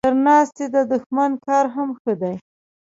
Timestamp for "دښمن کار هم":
0.91-1.89